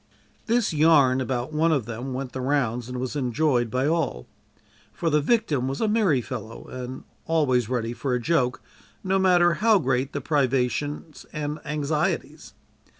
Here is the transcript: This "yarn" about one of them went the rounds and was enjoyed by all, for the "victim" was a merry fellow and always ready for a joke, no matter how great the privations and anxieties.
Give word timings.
This 0.47 0.73
"yarn" 0.73 1.21
about 1.21 1.53
one 1.53 1.71
of 1.71 1.85
them 1.85 2.11
went 2.11 2.31
the 2.31 2.41
rounds 2.41 2.89
and 2.89 2.99
was 2.99 3.15
enjoyed 3.15 3.69
by 3.69 3.85
all, 3.85 4.25
for 4.91 5.11
the 5.11 5.21
"victim" 5.21 5.67
was 5.67 5.79
a 5.79 5.87
merry 5.87 6.21
fellow 6.21 6.65
and 6.69 7.03
always 7.27 7.69
ready 7.69 7.93
for 7.93 8.15
a 8.15 8.19
joke, 8.19 8.63
no 9.03 9.19
matter 9.19 9.53
how 9.53 9.77
great 9.77 10.11
the 10.11 10.19
privations 10.19 11.27
and 11.31 11.59
anxieties. 11.65 12.55